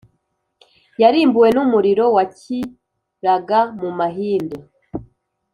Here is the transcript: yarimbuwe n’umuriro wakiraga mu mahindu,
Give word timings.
yarimbuwe 1.01 1.49
n’umuriro 1.55 2.05
wakiraga 2.15 3.59
mu 3.79 3.89
mahindu, 3.99 4.57